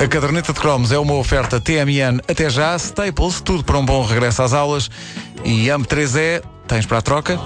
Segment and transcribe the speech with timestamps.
[0.00, 4.02] A caderneta de cromos é uma oferta TMN até já, Staples, tudo para um bom
[4.02, 4.90] regresso às aulas.
[5.44, 7.38] E AM3E, tens para a troca?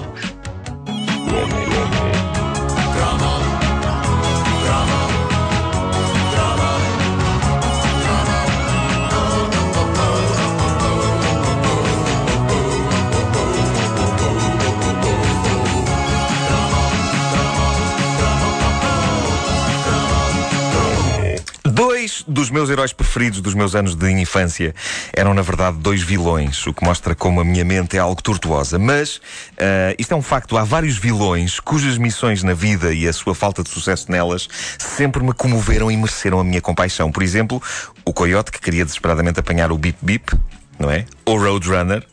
[22.55, 24.75] Meus heróis preferidos dos meus anos de infância
[25.12, 28.79] eram, na verdade, dois vilões, o que mostra como a minha mente é algo tortuosa.
[28.79, 33.12] Mas uh, isto é um facto: há vários vilões cujas missões na vida e a
[33.12, 34.48] sua falta de sucesso nelas
[34.79, 37.11] sempre me comoveram e mereceram a minha compaixão.
[37.11, 37.61] Por exemplo,
[38.05, 40.33] o Coyote, que queria desesperadamente apanhar o Bip Bip,
[40.79, 41.05] não é?
[41.27, 42.07] O Roadrunner,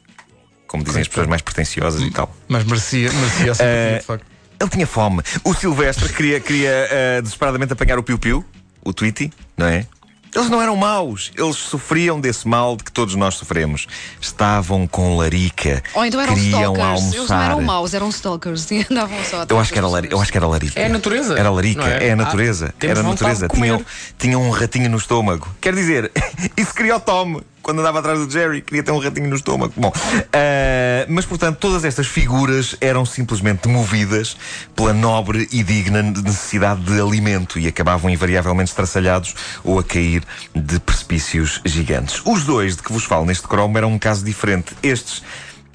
[0.68, 2.36] como dizem as pessoas mais pretenciosas e tal.
[2.48, 4.26] Mas merecia, merecia a simpatia, de facto.
[4.60, 5.22] Ele tinha fome.
[5.44, 8.46] O Silvestre queria, queria uh, desesperadamente apanhar o Piu Piu,
[8.84, 9.86] o Tweety, não é?
[10.34, 13.86] Eles não eram maus, eles sofriam desse mal de que todos nós sofremos.
[14.20, 15.84] Estavam com larica.
[15.94, 16.86] Ou então eram queriam stalkers.
[16.88, 17.18] almoçar.
[17.18, 20.08] Eles não eram maus, eram stalkers e andavam só Eu acho que era, lari...
[20.10, 20.80] eu acho que era larica.
[20.80, 22.08] É a natureza, Era larica, é?
[22.08, 22.74] é, a natureza.
[22.80, 23.48] Ah, era a natureza.
[23.50, 23.86] Tinham,
[24.18, 25.50] tinham um ratinho no estômago.
[25.60, 26.10] Quer dizer,
[26.56, 27.42] isso o Tom.
[27.62, 29.74] Quando andava atrás do Jerry, queria ter um ratinho no estômago.
[29.76, 29.92] Bom,
[30.34, 34.36] ah, mas portanto, todas estas figuras eram simplesmente movidas
[34.76, 40.24] pela nobre e digna necessidade de alimento e acabavam invariavelmente estraçalhados ou a cair
[40.56, 42.22] de precipícios gigantes.
[42.26, 44.76] Os dois de que vos falo neste cromo eram um caso diferente.
[44.82, 45.22] Estes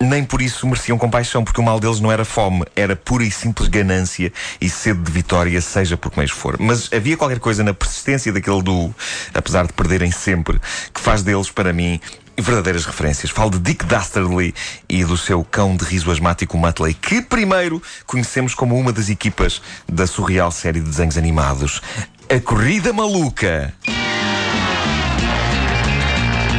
[0.01, 3.31] nem por isso mereciam compaixão, porque o mal deles não era fome, era pura e
[3.31, 6.57] simples ganância e sede de vitória, seja por que meios for.
[6.59, 8.95] Mas havia qualquer coisa na persistência daquele duo,
[9.33, 10.61] apesar de perderem sempre,
[10.93, 12.01] que faz deles, para mim,
[12.39, 13.31] verdadeiras referências.
[13.31, 14.55] Falo de Dick Dastardly
[14.89, 19.63] e do seu cão de riso asmático Muttley, que primeiro conhecemos como uma das equipas
[19.89, 21.81] da surreal série de desenhos animados.
[22.29, 23.73] A Corrida Maluca.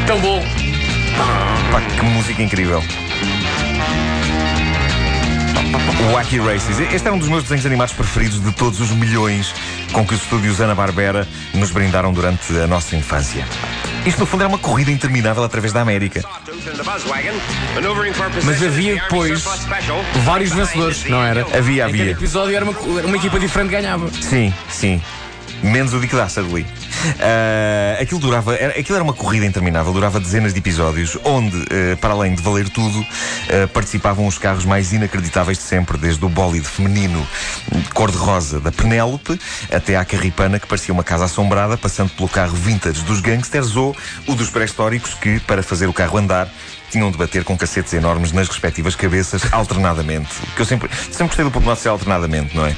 [0.08, 0.42] Tão bom.
[1.72, 2.82] Pá, que música incrível.
[6.14, 6.80] Wacky Races.
[6.94, 9.54] Este é um dos meus desenhos animados preferidos de todos os milhões
[9.92, 13.46] com que os estúdios Ana-Barbera nos brindaram durante a nossa infância.
[14.06, 16.24] Isto, no fundo, era uma corrida interminável através da América.
[18.44, 19.44] Mas havia depois
[20.24, 21.42] vários vencedores, não era?
[21.58, 22.12] Havia, Em cada havia.
[22.12, 24.10] episódio era uma, uma equipa diferente que ganhava.
[24.22, 25.02] Sim, sim.
[25.62, 26.66] Menos o Dick Dastardly.
[27.20, 31.96] Ah, aquilo durava, era, aquilo era uma corrida interminável, durava dezenas de episódios, onde, eh,
[31.96, 33.06] para além de valer tudo,
[33.50, 37.26] eh, participavam os carros mais inacreditáveis de sempre, desde o bólide feminino
[37.72, 39.40] de cor-de-rosa da Penélope
[39.72, 43.96] até à carripana que parecia uma casa assombrada, passando pelo carro vintage dos gangsters ou
[44.28, 46.50] o dos pré-históricos que, para fazer o carro andar,
[46.90, 50.30] tinham de bater com cacetes enormes nas respectivas cabeças alternadamente.
[50.56, 52.70] Que eu sempre, sempre gostei do pormenor ser alternadamente, não é?
[52.70, 52.76] Uh,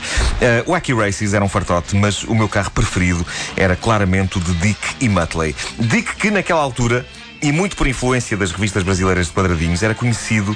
[0.67, 3.25] o Wacky Races era um fartote, mas o meu carro preferido
[3.55, 5.55] era claramente o de Dick e Muttley.
[5.79, 7.05] Dick que naquela altura
[7.41, 10.55] e muito por influência das revistas brasileiras de quadradinhos, era conhecido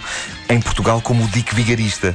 [0.50, 2.14] em Portugal como o Dick Vigarista.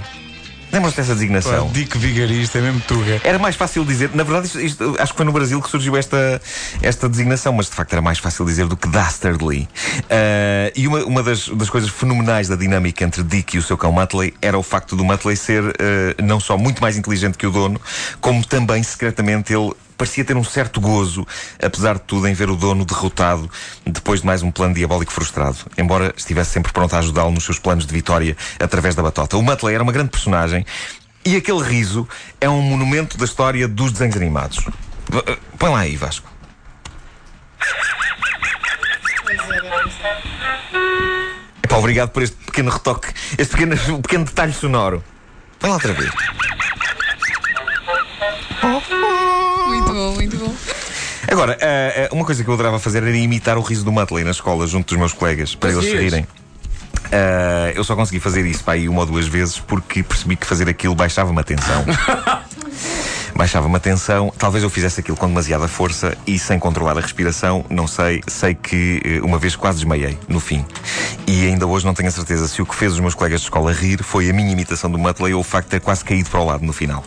[0.71, 1.67] Lembram-se dessa designação?
[1.69, 3.19] Pá, Dick Vigarista, é mesmo tuga.
[3.25, 5.97] Era mais fácil dizer, na verdade, isto- isto- acho que foi no Brasil que surgiu
[5.97, 6.43] esta,
[6.83, 9.67] esta designação, mas de facto era mais fácil dizer do que Dastardly.
[10.11, 13.79] Ah, e uma, uma das, das coisas fenomenais da dinâmica entre Dick e o seu
[13.79, 17.47] cão Muttley era o facto do Muttley ser ah, não só muito mais inteligente que
[17.47, 17.81] o dono,
[18.21, 21.27] como também secretamente ele parecia ter um certo gozo,
[21.61, 23.51] apesar de tudo, em ver o dono derrotado
[23.85, 27.59] depois de mais um plano diabólico frustrado, embora estivesse sempre pronto a ajudá-lo nos seus
[27.59, 29.37] planos de vitória através da batota.
[29.37, 30.65] O Muttley era uma grande personagem
[31.27, 32.09] e aquele riso
[32.41, 34.65] é um monumento da história dos desenhos animados.
[35.27, 36.31] Eh, Põe lá aí, Vasco.
[41.63, 45.03] Epá, obrigado por este pequeno retoque, este pequeno, pequeno detalhe sonoro.
[45.59, 46.11] Põe lá outra vez.
[49.99, 50.55] Bom, muito bom.
[51.31, 54.25] Agora, ah, ah, uma coisa que eu adorava fazer era imitar o riso do Muttley
[54.25, 56.27] na escola, junto dos meus colegas, para eles se rirem.
[57.11, 60.47] Ah, eu só consegui fazer isso para aí uma ou duas vezes porque percebi que
[60.47, 61.85] fazer aquilo baixava-me a tensão.
[63.35, 64.33] baixava-me a tensão.
[64.39, 68.23] Talvez eu fizesse aquilo com demasiada força e sem controlar a respiração, não sei.
[68.27, 70.65] Sei que uma vez quase desmaiei, no fim.
[71.27, 73.47] E ainda hoje não tenho a certeza se o que fez os meus colegas de
[73.47, 76.31] escola rir foi a minha imitação do Muttley ou o facto de ter quase caído
[76.31, 77.05] para o lado no final.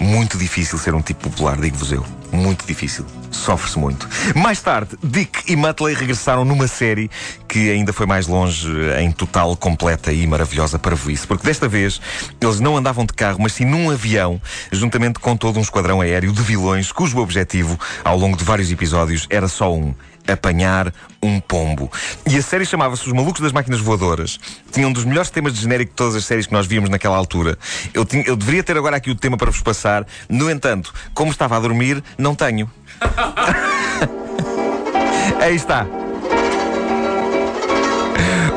[0.00, 2.04] Muito difícil ser um tipo popular, digo-vos eu.
[2.32, 3.04] Muito difícil.
[3.30, 4.08] Sofre-se muito.
[4.34, 7.10] Mais tarde, Dick e Muttley regressaram numa série
[7.48, 8.68] que ainda foi mais longe
[9.00, 11.26] em total, completa e maravilhosa para isso.
[11.26, 12.00] Porque desta vez
[12.40, 14.40] eles não andavam de carro, mas sim num avião,
[14.70, 19.26] juntamente com todo um esquadrão aéreo de vilões, cujo objetivo, ao longo de vários episódios,
[19.30, 19.94] era só um
[20.32, 20.92] apanhar
[21.22, 21.90] um pombo.
[22.28, 24.38] E a série chamava-se Os Malucos das Máquinas Voadoras.
[24.70, 27.16] Tinha um dos melhores temas de genérico de todas as séries que nós víamos naquela
[27.16, 27.58] altura.
[27.94, 30.06] Eu, tinha- eu deveria ter agora aqui o tema para vos passar.
[30.28, 32.70] No entanto, como estava a dormir, não tenho.
[35.40, 35.86] Aí está.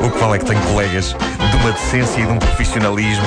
[0.04, 1.14] O que vale é que tenho colegas
[1.50, 3.24] de uma decência e de um profissionalismo.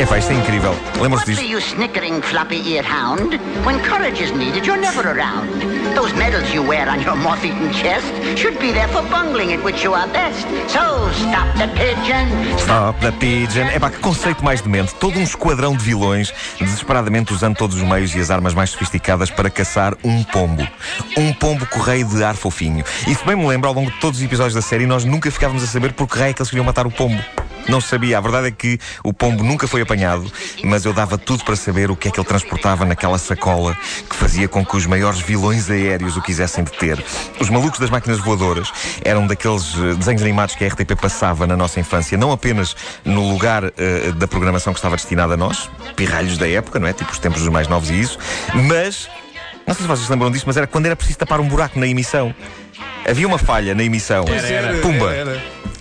[0.00, 0.72] É pá, isto é incrível.
[1.00, 1.42] Lembram-se disto?
[1.42, 3.40] the use snickering, floppy-eared hound?
[3.66, 5.50] When courage is needed, you're never around.
[5.96, 8.06] Those medals you wear on your moth-eaten chest
[8.36, 10.46] should be there for bungling at which you are best.
[10.68, 12.28] So stop the pigeon.
[12.58, 13.66] Stop the Pigeon.
[13.72, 14.94] É pá, que conceito mais demente.
[14.94, 19.32] Todo um esquadrão de vilões desesperadamente usando todos os meios e as armas mais sofisticadas
[19.32, 20.64] para caçar um pombo.
[21.16, 22.84] Um pombo correio de ar fofinho.
[23.04, 25.28] E se bem me lembro, ao longo de todos os episódios da série, nós nunca
[25.28, 27.20] ficávamos a saber por que raio é que eles queriam matar o pombo.
[27.68, 28.18] Não sabia.
[28.18, 30.30] A verdade é que o pombo nunca foi apanhado,
[30.64, 33.76] mas eu dava tudo para saber o que é que ele transportava naquela sacola
[34.08, 37.02] que fazia com que os maiores vilões aéreos o quisessem deter.
[37.38, 38.72] Os malucos das máquinas voadoras
[39.04, 42.74] eram daqueles eh, desenhos animados que a RTP passava na nossa infância, não apenas
[43.04, 46.92] no lugar eh, da programação que estava destinada a nós, pirralhos da época, não é?
[46.92, 48.18] Tipo os tempos dos mais novos e isso,
[48.54, 49.08] mas.
[49.66, 51.86] Não sei se vocês lembram disso, mas era quando era preciso tapar um buraco na
[51.86, 52.34] emissão.
[53.06, 54.24] Havia uma falha na emissão.
[54.80, 55.12] Pumba!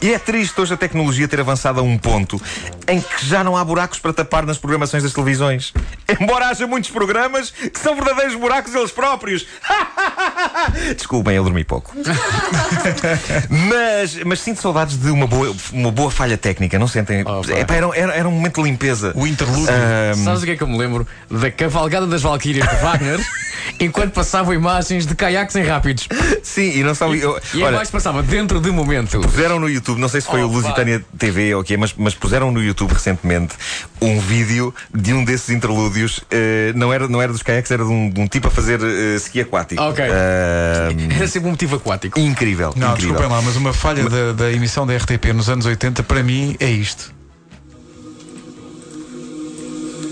[0.01, 2.39] E é triste hoje a tecnologia ter avançado a um ponto
[2.87, 5.73] em que já não há buracos para tapar nas programações das televisões.
[6.19, 9.47] Embora haja muitos programas que são verdadeiros buracos eles próprios.
[10.95, 11.93] Desculpem, eu dormi pouco.
[13.49, 17.23] mas, mas sinto saudades de uma boa, uma boa falha técnica, não sentem?
[17.25, 17.53] Oh, pá.
[17.59, 19.13] Epá, era, era, era um momento de limpeza.
[19.15, 19.67] O interlúdio.
[19.69, 21.07] Ahm, Sabes o que é que eu me lembro?
[21.29, 23.19] Da cavalgada das Valquírias de Wagner,
[23.79, 26.07] enquanto passavam imagens de caiaques em rápidos.
[26.43, 27.07] sim, e não só.
[27.13, 29.19] eu- E a olha, imagem passava dentro de momento.
[29.21, 31.93] Puseram no YouTube, não sei se foi Oh, o Lusitânia TV ou o quê, mas,
[31.97, 33.55] mas puseram no YouTube recentemente
[34.01, 36.21] um vídeo de um desses interlúdios.
[36.31, 38.79] eh, não, era, não era dos caiaques, era de um, de um tipo a fazer
[38.81, 39.81] eh, ski aquático.
[39.81, 40.03] Ok.
[40.05, 42.19] Ah, Era sempre um motivo aquático.
[42.19, 42.73] incrível.
[42.75, 43.13] Não, incrível.
[43.13, 46.55] desculpem lá, mas uma falha da, da emissão da RTP nos anos 80 para mim
[46.59, 47.15] é isto.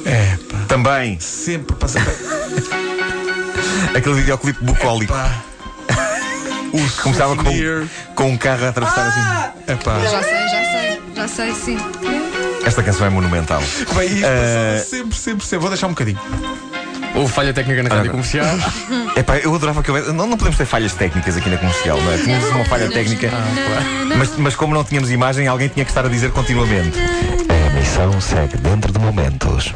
[0.05, 0.57] É, pá.
[0.67, 1.99] Também Sempre passa.
[3.95, 5.13] aquele videoclipe bucólico.
[5.13, 5.41] Pá.
[6.75, 7.43] O Começava com,
[8.15, 9.53] com um carro a atravessar assim.
[9.67, 9.99] É pá.
[9.99, 11.77] Já sei, já sei, já sei, sim.
[12.65, 13.61] Esta canção é monumental.
[13.95, 15.59] Bem, isto passava sempre, sempre, sempre.
[15.59, 16.19] Vou deixar um bocadinho.
[17.15, 18.45] Houve falha técnica na rádio comercial.
[19.15, 20.11] Epá, eu adorava que houvesse.
[20.11, 22.17] Não, não podemos ter falhas técnicas aqui na comercial, não é?
[22.17, 23.31] Tínhamos uma falha técnica,
[24.17, 26.99] mas, mas como não tínhamos imagem, alguém tinha que estar a dizer continuamente.
[27.85, 29.71] A emissão segue dentro de momentos.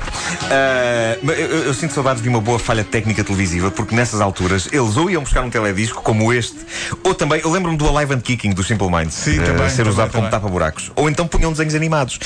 [1.22, 4.98] Mas eu, eu- sinto saudades de uma boa falha técnica televisiva, porque nessas alturas eles
[4.98, 6.58] ou iam buscar um teledisco como este,
[7.04, 9.78] ou também, eu lembro-me do Alive and Kicking do Simple Minds Sim, ah, também, ser
[9.78, 10.32] também, usado como também.
[10.32, 12.20] tapa-buracos, ou então punham desenhos animados.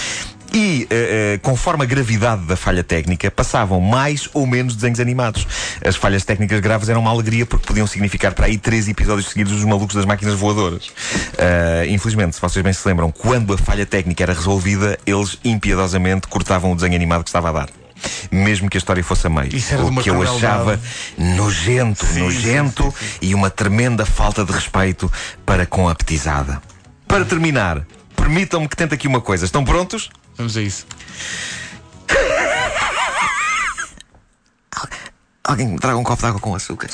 [0.53, 5.47] E, eh, eh, conforme a gravidade da falha técnica, passavam mais ou menos desenhos animados.
[5.83, 9.53] As falhas técnicas graves eram uma alegria porque podiam significar para aí três episódios seguidos
[9.53, 10.91] dos malucos das máquinas voadoras.
[11.39, 16.27] Ah, infelizmente, se vocês bem se lembram, quando a falha técnica era resolvida, eles impiedosamente
[16.27, 17.69] cortavam o desenho animado que estava a dar.
[18.31, 19.55] Mesmo que a história fosse a meio.
[19.55, 20.79] Isso era de o que eu achava
[21.17, 25.11] nojento, Sim, nojento e uma tremenda falta de respeito
[25.45, 26.61] para com a petizada.
[27.07, 27.85] Para terminar,
[28.15, 29.45] permitam-me que tente aqui uma coisa.
[29.45, 30.10] Estão prontos?
[30.38, 30.86] Vamos a isso.
[35.44, 36.89] Alguém me traga um copo de água com açúcar.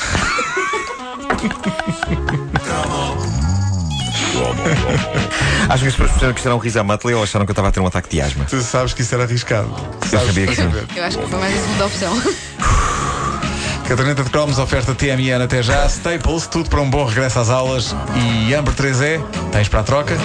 [5.70, 7.52] Acho que as pessoas perceberam que isto era um riso à Muttley ou acharam que
[7.52, 8.46] eu estava a ter um ataque de asma.
[8.46, 9.70] Tu sabes que isso era arriscado.
[10.12, 10.64] Eu sabia que sim.
[10.96, 12.22] Eu acho que foi mais a segunda opção.
[13.88, 15.86] Caderneta de cromos, oferta TMN até já.
[15.88, 17.96] Staples, tudo para um bom regresso às aulas.
[18.16, 19.20] E Amber 3E,
[19.52, 20.16] tens para a troca?